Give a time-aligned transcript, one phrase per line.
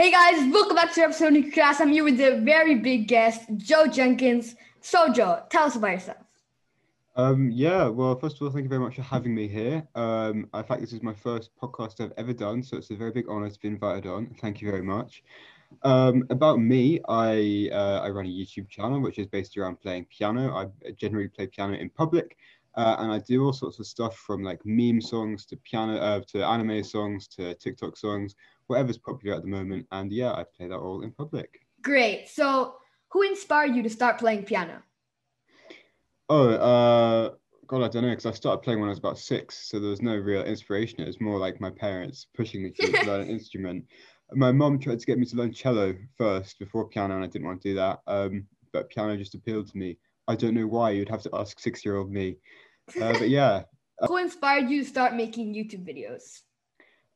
[0.00, 1.78] Hey guys, welcome back to episode of Class.
[1.78, 4.56] I'm here with a very big guest, Joe Jenkins.
[4.80, 6.16] So, Joe, tell us about yourself.
[7.16, 9.86] Um, yeah, well, first of all, thank you very much for having me here.
[9.94, 13.10] Um, in fact, this is my first podcast I've ever done, so it's a very
[13.10, 14.34] big honor to be invited on.
[14.40, 15.22] Thank you very much.
[15.82, 20.06] Um, about me, I uh, I run a YouTube channel which is based around playing
[20.06, 20.56] piano.
[20.56, 22.38] I generally play piano in public,
[22.76, 26.20] uh, and I do all sorts of stuff from like meme songs to piano uh,
[26.28, 28.34] to anime songs to TikTok songs,
[28.68, 29.86] whatever's popular at the moment.
[29.90, 31.60] And yeah, I play that all in public.
[31.82, 32.28] Great.
[32.28, 32.76] So,
[33.08, 34.82] who inspired you to start playing piano?
[36.28, 37.34] Oh, uh,
[37.66, 39.90] God, I don't know, because I started playing when I was about six, so there
[39.90, 41.00] was no real inspiration.
[41.00, 43.84] It was more like my parents pushing me to learn an instrument.
[44.32, 47.46] My mom tried to get me to learn cello first before piano, and I didn't
[47.46, 48.00] want to do that.
[48.06, 49.98] Um, but piano just appealed to me.
[50.30, 50.90] I don't know why.
[50.90, 52.36] You'd have to ask six-year-old me.
[53.00, 53.64] Uh, but yeah.
[54.06, 56.42] Who inspired you to start making YouTube videos?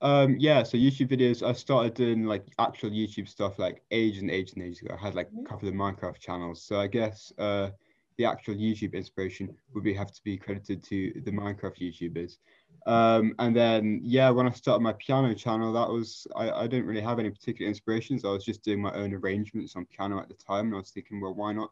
[0.01, 4.31] Um, yeah, so YouTube videos, I started doing like actual YouTube stuff like ages and
[4.31, 4.97] ages and ages ago.
[4.99, 6.65] I had like a couple of Minecraft channels.
[6.65, 7.71] So I guess uh,
[8.19, 12.39] the actual YouTube inspiration would be have to be credited to the Minecraft YouTubers.
[12.87, 16.87] Um, and then yeah, when I started my piano channel, that was I, I didn't
[16.87, 18.25] really have any particular inspirations.
[18.25, 20.91] I was just doing my own arrangements on piano at the time, and I was
[20.91, 21.71] thinking, well, why not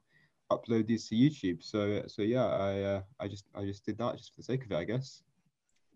[0.56, 1.62] upload these to YouTube?
[1.62, 4.64] So so yeah, I uh, I just I just did that just for the sake
[4.64, 5.22] of it, I guess.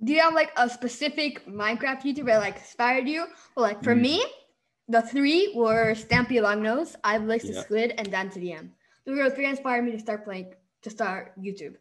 [0.05, 3.27] Do you have like a specific Minecraft YouTuber that like inspired you?
[3.55, 4.03] Well, like for mm.
[4.03, 4.25] me,
[4.89, 7.39] the three were Stampy Longnose, I've yeah.
[7.39, 8.73] the Squid, and Dan to the end
[9.07, 11.77] the three inspired me to start playing to start YouTube.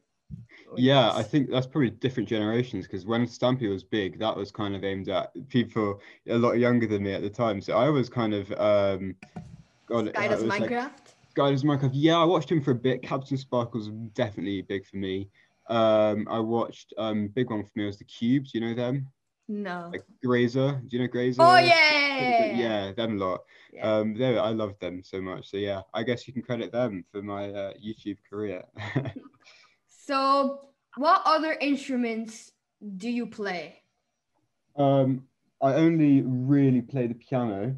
[0.76, 4.76] Yeah, I think that's probably different generations because when Stampy was big, that was kind
[4.76, 7.62] of aimed at people a lot younger than me at the time.
[7.62, 9.16] So I was kind of um
[9.88, 10.70] God, Guy does Minecraft.
[10.70, 11.92] Like, Does Minecraft.
[11.94, 13.02] Yeah, I watched him for a bit.
[13.02, 15.30] CaptainSparklez definitely big for me.
[15.68, 18.54] Um, I watched um big one for me was the Cubes.
[18.54, 19.08] You know them?
[19.48, 19.90] No.
[19.92, 20.82] Like Grazer.
[20.88, 21.42] Do you know Grazer?
[21.42, 22.58] Oh yeah.
[22.58, 23.42] Yeah, them a lot.
[23.74, 23.98] Yeah.
[23.98, 25.50] Um, they I love them so much.
[25.50, 28.64] So yeah, I guess you can credit them for my uh, YouTube career.
[29.88, 32.52] so, what other instruments
[32.98, 33.82] do you play?
[34.78, 35.26] Um,
[35.62, 37.76] I only really play the piano.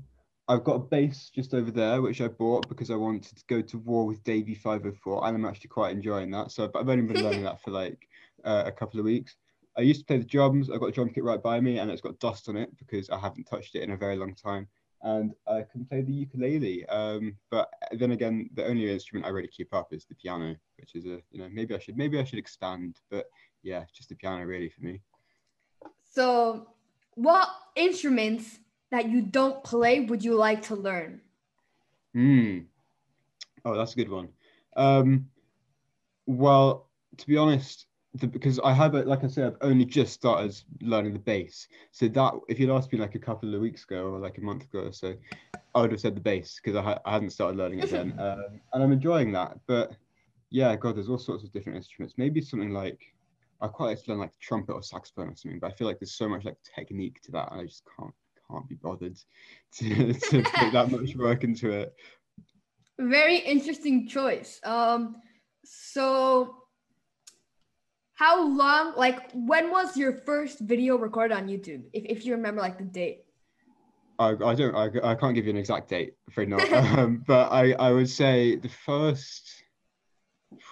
[0.49, 3.61] I've got a bass just over there, which I bought because I wanted to go
[3.61, 6.51] to war with Davie504, and I'm actually quite enjoying that.
[6.51, 8.07] So I've only been learning that for like
[8.45, 9.35] uh, a couple of weeks.
[9.77, 10.69] I used to play the drums.
[10.69, 13.09] I've got a drum kit right by me, and it's got dust on it because
[13.09, 14.67] I haven't touched it in a very long time.
[15.03, 16.85] And I can play the ukulele.
[16.87, 20.95] Um, but then again, the only instrument I really keep up is the piano, which
[20.95, 23.25] is a you know maybe I should maybe I should expand, but
[23.63, 25.01] yeah, just the piano really for me.
[26.09, 26.69] So,
[27.15, 28.59] what instruments
[28.91, 31.21] that you don't play would you like to learn?
[32.13, 32.59] Hmm.
[33.65, 34.29] Oh, that's a good one.
[34.75, 35.29] Um,
[36.25, 40.55] well, to be honest, the, because I have, like I said, I've only just started
[40.81, 41.67] learning the bass.
[41.91, 44.41] So that if you'd asked me like a couple of weeks ago or like a
[44.41, 45.15] month ago or so,
[45.75, 48.13] I would have said the bass because I, ha- I hadn't started learning it then,
[48.19, 49.57] um, and I'm enjoying that.
[49.67, 49.95] But
[50.49, 52.15] yeah, God, there's all sorts of different instruments.
[52.17, 53.01] Maybe something like
[53.61, 55.99] I quite like to learn like trumpet or saxophone or something, but I feel like
[55.99, 58.13] there's so much like technique to that, and I just can't
[58.49, 59.17] can't be bothered
[59.77, 61.93] to, to put that much work into it.
[62.99, 64.59] Very interesting choice.
[64.63, 65.17] Um,
[65.63, 66.55] so
[68.17, 72.61] how long like when was your first video recorded on youtube if, if you remember
[72.61, 73.23] like the date
[74.19, 77.51] I, I don't I, I can't give you an exact date afraid not um, but
[77.51, 79.63] I, I would say the first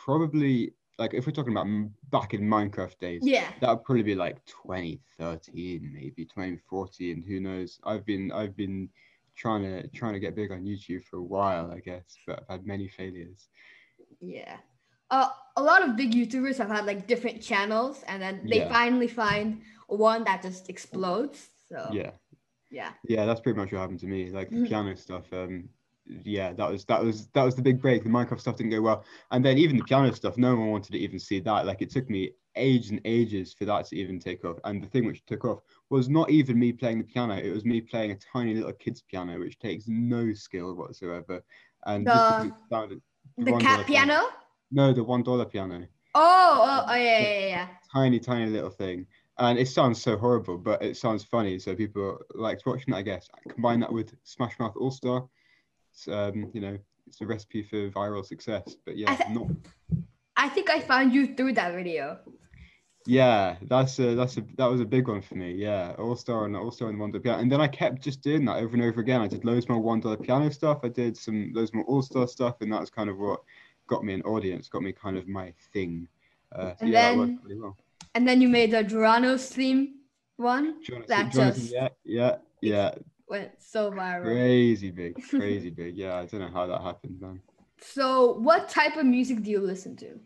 [0.05, 1.67] probably like if we're talking about
[2.09, 7.79] back in minecraft days yeah that would probably be like 2013 maybe 2014 who knows
[7.85, 8.89] i've been i've been
[9.35, 12.59] trying to trying to get big on youtube for a while i guess but i've
[12.59, 13.49] had many failures
[14.21, 14.57] yeah
[15.11, 18.69] uh, a lot of big YouTubers have had like different channels, and then they yeah.
[18.69, 21.47] finally find one that just explodes.
[21.69, 22.11] So yeah,
[22.71, 23.25] yeah, yeah.
[23.25, 24.31] That's pretty much what happened to me.
[24.31, 24.65] Like the mm-hmm.
[24.65, 25.31] piano stuff.
[25.31, 25.69] Um,
[26.05, 28.03] yeah, that was that was that was the big break.
[28.03, 30.91] The Minecraft stuff didn't go well, and then even the piano stuff, no one wanted
[30.93, 31.65] to even see that.
[31.65, 34.57] Like it took me ages and ages for that to even take off.
[34.63, 37.65] And the thing which took off was not even me playing the piano; it was
[37.65, 41.43] me playing a tiny little kid's piano, which takes no skill whatsoever.
[41.85, 42.53] And the,
[43.37, 44.29] the cat piano.
[44.71, 45.87] No, the one dollar piano.
[46.13, 47.67] Oh, oh, oh, yeah, yeah, yeah.
[47.93, 49.05] Tiny, tiny little thing.
[49.37, 51.59] And it sounds so horrible, but it sounds funny.
[51.59, 53.27] So people like watching that, I guess.
[53.49, 55.27] Combine that with Smash Mouth All Star.
[55.95, 56.77] It's, um, you know,
[57.07, 58.75] it's a recipe for viral success.
[58.85, 59.47] But yeah, I th- not.
[60.35, 62.19] I think I found you through that video.
[63.07, 65.53] Yeah, that's a that's a that was a big one for me.
[65.53, 68.21] Yeah, All Star and All Star and One Dollar Piano, and then I kept just
[68.21, 69.21] doing that over and over again.
[69.21, 70.79] I did loads more One Dollar Piano stuff.
[70.83, 73.41] I did some loads more All Star stuff, and that's kind of what
[73.87, 76.07] got me an audience, got me kind of my thing.
[76.51, 77.77] Uh, so and yeah, then, that worked really well.
[78.15, 79.99] And then you made the Giorno's theme
[80.37, 80.83] one.
[80.83, 82.95] Giorno's, Giorno's, yeah, yeah, yeah.
[83.35, 84.23] Went so viral.
[84.23, 85.97] Crazy big, crazy big.
[85.97, 87.41] Yeah, I don't know how that happened, man.
[87.79, 90.19] So, what type of music do you listen to?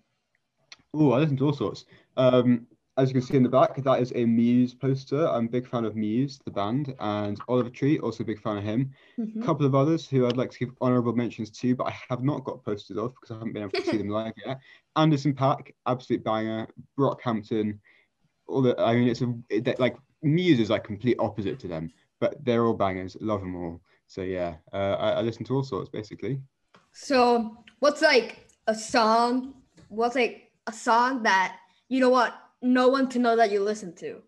[0.94, 1.86] Oh, I listen to all sorts.
[2.18, 2.68] Um,
[2.98, 5.28] as you can see in the back, that is a Muse poster.
[5.28, 8.58] I'm a big fan of Muse, the band, and Oliver Tree, also a big fan
[8.58, 8.92] of him.
[9.18, 9.44] A Mhm.
[9.44, 12.44] couple of others who I'd like to give honourable mentions to, but I have not
[12.44, 14.60] got posters of because I haven't been able to see them live yet.
[14.96, 16.68] Anderson .Paak, absolute banger.
[16.96, 17.80] Brockhampton,
[18.48, 18.80] all the.
[18.80, 22.66] I mean, it's a it, like Muse is like complete opposite to them, but they're
[22.66, 23.18] all bangers.
[23.20, 23.82] Love them all.
[24.08, 26.42] So yeah, uh, I, I listen to all sorts basically.
[26.92, 29.54] So, what's like a song?
[29.90, 31.58] What's like a song that
[31.88, 34.22] you don't want no one to know that you listen to?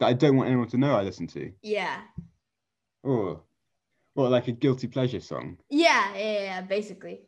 [0.00, 1.50] That I don't want anyone to know I listen to.
[1.62, 2.00] Yeah.
[3.04, 3.42] Oh,
[4.14, 5.58] well, like a guilty pleasure song.
[5.70, 7.22] Yeah, yeah, yeah, basically.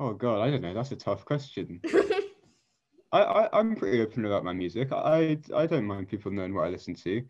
[0.00, 0.74] Oh God, I don't know.
[0.74, 1.80] That's a tough question.
[3.12, 4.92] I, I I'm pretty open about my music.
[4.92, 7.22] I I don't mind people knowing what I listen to.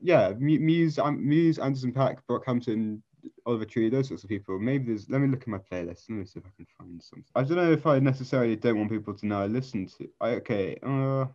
[0.00, 3.02] Yeah, Muse, um, Muse, Anderson .Paak, Brockhampton,
[3.46, 4.58] Oliver Tree, those sorts of people.
[4.58, 5.08] Maybe there's.
[5.10, 6.04] Let me look at my playlist.
[6.08, 7.24] Let me see if I can find something.
[7.34, 10.08] I don't know if I necessarily don't want people to know I listen to.
[10.20, 10.76] I okay.
[10.82, 11.26] Uh,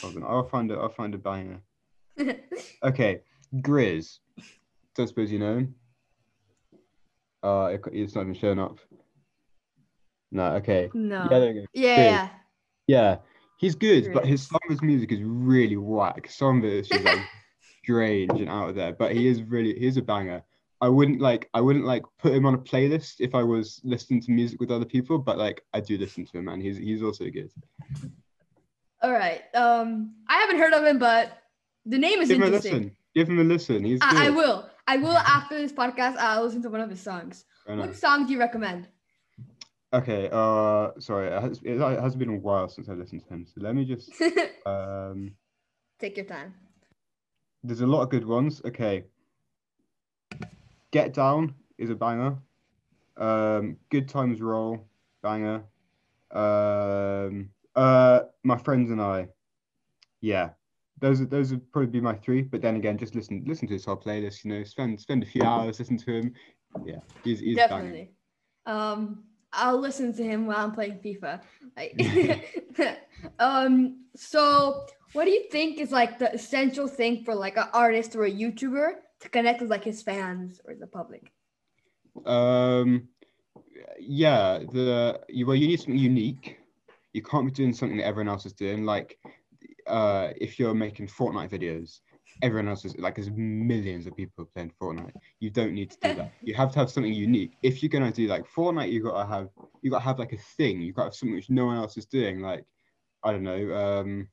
[0.00, 0.24] hold on.
[0.24, 0.78] I'll find it.
[0.78, 1.60] I'll find a banger.
[2.82, 3.22] Okay,
[3.56, 4.18] GRiZ.
[4.94, 5.74] Don't suppose you know him.
[7.42, 8.78] Uh, it, it's not even showing up.
[10.30, 10.52] No.
[10.54, 10.90] Okay.
[10.94, 11.26] no.
[11.30, 11.66] Yeah, there we go.
[11.74, 12.30] yeah, GRiZ.
[12.86, 13.16] yeah.
[13.58, 14.48] He's good, but his GRiZ.
[14.50, 16.30] some of his music is really whack.
[16.30, 17.18] Some of it is just like
[17.88, 20.42] strange and out of there, but he is really he's a banger.
[20.80, 24.20] I wouldn't like I wouldn't like put him on a playlist if I was listening
[24.22, 27.02] to music with other people, but like I do listen to him and he's he's
[27.02, 27.50] also good.
[29.02, 29.42] All right.
[29.54, 31.38] Um, I haven't heard of him, but
[31.86, 32.96] the name is Give him a listen.
[33.14, 33.84] Give him a listen.
[33.84, 34.14] He's good.
[34.14, 34.68] I, I will.
[34.86, 36.16] I will after this podcast.
[36.18, 37.44] I'll listen to one of his songs.
[37.66, 38.88] What song do you recommend?
[39.92, 40.28] Okay.
[40.30, 41.28] Uh, sorry.
[41.28, 43.84] It has, it has been a while since I listened to him, so let me
[43.84, 44.10] just
[44.66, 45.32] um.
[45.98, 46.54] Take your time.
[47.62, 48.62] There's a lot of good ones.
[48.64, 49.04] Okay.
[50.90, 52.36] Get Down is a banger.
[53.16, 54.88] Um, Good Times Roll,
[55.22, 55.64] banger.
[56.30, 59.28] Um, uh, My Friends and I.
[60.20, 60.50] Yeah.
[61.00, 62.42] Those are, those would probably be my three.
[62.42, 64.44] But then again, just listen listen to his whole playlist.
[64.44, 66.34] You know, spend spend a few hours listening to him.
[66.84, 67.68] Yeah, he's he's banging.
[67.68, 68.10] Definitely.
[68.66, 71.40] Um, I'll listen to him while I'm playing FIFA.
[73.38, 78.14] Um, so what do you think is like the essential thing for like an artist
[78.14, 78.90] or a YouTuber
[79.20, 81.32] to connect with like his fans or the public?
[82.26, 83.08] Um,
[83.98, 86.58] yeah, the you well, you need something unique.
[87.12, 88.84] You can't be doing something that everyone else is doing.
[88.84, 89.18] Like,
[89.86, 92.00] uh, if you're making Fortnite videos,
[92.42, 95.12] everyone else is like there's millions of people playing Fortnite.
[95.40, 96.32] You don't need to do that.
[96.42, 97.52] You have to have something unique.
[97.62, 99.48] If you're gonna do like Fortnite, you gotta have
[99.82, 100.82] you gotta have like a thing.
[100.82, 102.40] You gotta have something which no one else is doing.
[102.40, 102.64] Like,
[103.24, 103.74] I don't know.
[103.74, 104.28] Um,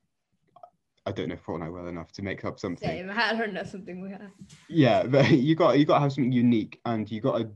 [1.06, 2.88] I don't know Fortnite well enough to make up something.
[2.88, 3.12] Same.
[3.14, 4.32] I don't know something we have.
[4.68, 7.50] yeah but you got you got to have something unique and you got to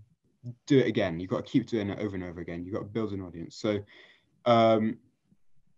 [0.68, 1.20] do it again.
[1.20, 2.64] You got to keep doing it over and over again.
[2.64, 3.56] You got to build an audience.
[3.56, 3.80] So
[4.46, 4.98] um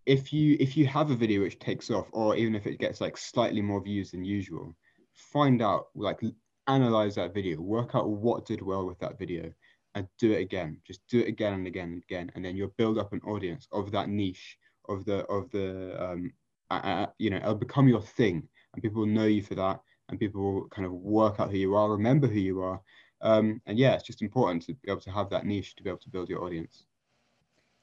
[0.06, 3.02] if you if you have a video which takes off or even if it gets
[3.02, 4.76] like slightly more views than usual
[5.14, 6.20] find out like
[6.68, 9.52] analyze that video work out what did well with that video
[9.96, 10.80] and do it again.
[10.86, 12.32] Just do it again and again and again.
[12.36, 14.58] And then you'll build up an audience of that niche
[14.90, 16.32] of the of the um
[16.78, 19.80] uh, you know it'll become your thing and people will know you for that
[20.10, 22.82] and people will kind of work out who you are, remember who you are.
[23.22, 25.90] Um, and yeah, it's just important to be able to have that niche to be
[25.90, 26.84] able to build your audience.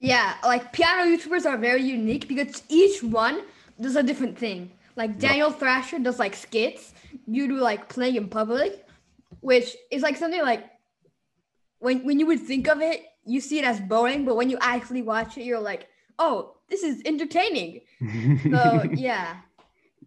[0.00, 3.42] Yeah, like piano YouTubers are very unique because each one
[3.80, 4.70] does a different thing.
[4.94, 6.92] Like Daniel Thrasher does like skits.
[7.26, 8.86] You do like playing in public,
[9.40, 10.64] which is like something like
[11.78, 14.58] when when you would think of it, you see it as boring, but when you
[14.60, 17.80] actually watch it, you're like, oh, this is entertaining.
[18.50, 19.36] So yeah.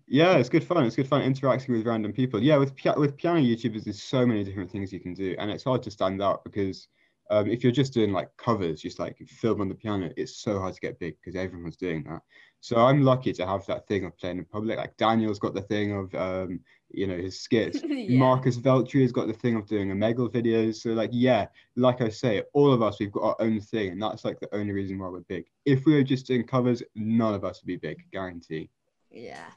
[0.07, 0.85] yeah, it's good fun.
[0.85, 2.41] It's good fun interacting with random people.
[2.41, 5.63] Yeah, with with piano YouTubers, there's so many different things you can do, and it's
[5.63, 6.87] hard to stand out because
[7.29, 10.59] um, if you're just doing like covers, just like film on the piano, it's so
[10.59, 12.21] hard to get big because everyone's doing that.
[12.63, 14.77] So I'm lucky to have that thing of playing in public.
[14.77, 16.59] Like Daniel's got the thing of um,
[16.91, 17.81] you know his skits.
[17.91, 18.17] Yeah.
[18.17, 20.75] Marcus Veltri has got the thing of doing a Omegle videos.
[20.75, 24.01] So like yeah, like I say, all of us we've got our own thing, and
[24.01, 25.45] that's like the only reason why we're big.
[25.65, 28.69] If we were just doing covers, none of us would be big, guarantee.
[29.09, 29.49] Yeah.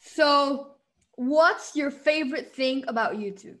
[0.00, 0.76] So
[1.16, 3.58] what's your favorite thing about YouTube?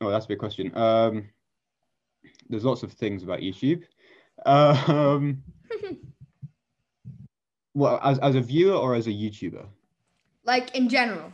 [0.00, 0.76] Oh, that's a big question.
[0.76, 1.30] Um,
[2.50, 3.84] there's lots of things about YouTube.
[4.46, 5.44] Um,
[7.74, 9.66] well, as as a viewer or as a YouTuber?
[10.44, 11.32] Like in general.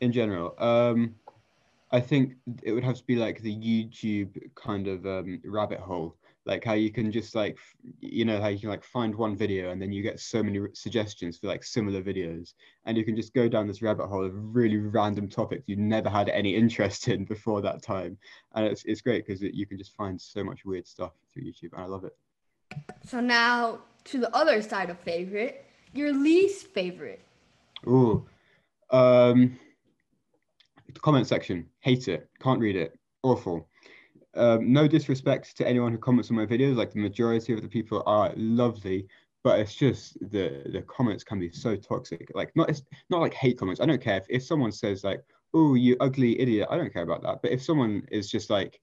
[0.00, 1.14] in general, um,
[1.90, 6.16] I think it would have to be like the YouTube kind of um, rabbit hole.
[6.44, 7.56] Like how you can just like
[8.00, 10.58] you know how you can like find one video and then you get so many
[10.72, 12.54] suggestions for like similar videos.
[12.84, 16.08] And you can just go down this rabbit hole of really random topics you never
[16.10, 18.18] had any interest in before that time.
[18.54, 21.44] And it's, it's great because it, you can just find so much weird stuff through
[21.44, 22.16] youtube and i love it.
[23.06, 27.20] So now to the other side of favorite your least favorite.
[27.86, 28.24] Oh
[28.90, 29.58] um
[31.00, 31.66] comment section.
[31.80, 32.28] Hate it.
[32.40, 32.98] Can't read it.
[33.22, 33.68] Awful.
[34.34, 37.68] Um, no disrespect to anyone who comments on my videos, like the majority of the
[37.68, 39.06] people are lovely,
[39.44, 42.28] but it's just the the comments can be so toxic.
[42.34, 43.80] Like not it's not like hate comments.
[43.80, 47.02] I don't care if, if someone says like, "Oh, you ugly idiot," I don't care
[47.02, 47.42] about that.
[47.42, 48.80] But if someone is just like,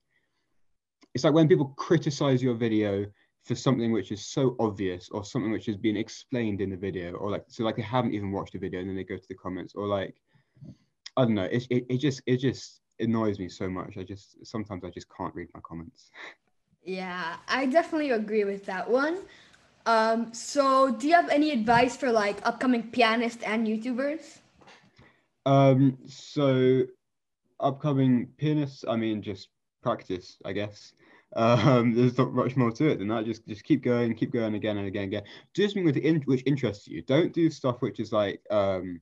[1.14, 3.06] it's like when people criticize your video
[3.44, 7.12] for something which is so obvious or something which has been explained in the video,
[7.14, 9.28] or like so like they haven't even watched the video and then they go to
[9.28, 10.14] the comments, or like
[11.16, 11.44] I don't know.
[11.44, 13.96] It it, it just it just annoys me so much.
[13.96, 16.10] I just sometimes I just can't read my comments.
[16.84, 19.18] Yeah, I definitely agree with that one.
[19.86, 24.38] Um, so do you have any advice for like upcoming pianists and YouTubers?
[25.46, 26.84] Um, so
[27.58, 29.48] upcoming pianists, I mean, just
[29.82, 30.92] practice, I guess.
[31.36, 33.24] Um, there's not much more to it than that.
[33.24, 35.24] Just just keep going, keep going again and again and again.
[35.54, 37.02] Do something with in, which interests you.
[37.02, 39.00] Don't do stuff which is like um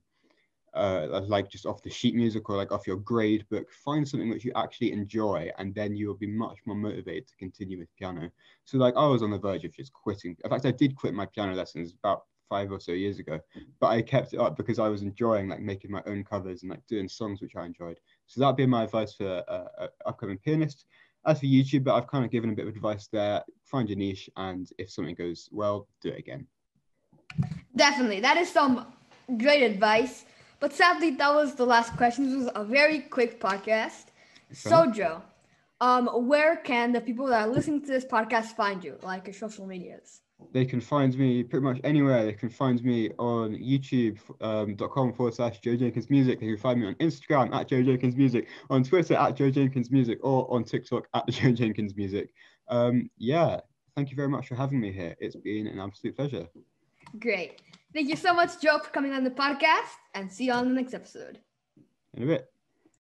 [0.73, 3.71] uh, like just off the sheet music or like off your grade book.
[3.71, 7.79] Find something which you actually enjoy, and then you'll be much more motivated to continue
[7.79, 8.29] with piano.
[8.65, 10.35] So, like, I was on the verge of just quitting.
[10.43, 13.39] In fact, I did quit my piano lessons about five or so years ago,
[13.79, 16.71] but I kept it up because I was enjoying like making my own covers and
[16.71, 17.99] like doing songs which I enjoyed.
[18.25, 20.85] So that'd be my advice for uh, uh, upcoming pianist.
[21.29, 23.43] As for YouTube, but I've kind of given a bit of advice there.
[23.63, 26.47] Find your niche, and if something goes well, do it again.
[27.75, 28.87] Definitely, that is some
[29.37, 30.25] great advice.
[30.59, 32.25] But sadly, that was the last question.
[32.25, 34.05] This was a very quick podcast.
[34.51, 35.21] So, Joe,
[35.79, 39.35] um, where can the people that are listening to this podcast find you, like your
[39.35, 40.21] social medias?
[40.51, 42.25] They can find me pretty much anywhere.
[42.25, 46.39] They can find me on youtube.com um, forward slash Joe Jenkins Music.
[46.39, 49.91] They can find me on Instagram at Joe Jenkins Music, on Twitter at Joe Jenkins
[49.91, 52.33] Music, or on TikTok at Joe Jenkins Music.
[52.67, 53.59] Um, yeah,
[53.95, 55.15] thank you very much for having me here.
[55.19, 56.47] It's been an absolute pleasure.
[57.19, 57.61] Great.
[57.93, 60.75] Thank you so much, Joe, for coming on the podcast, and see you on the
[60.75, 61.39] next episode.
[62.15, 62.49] In a bit.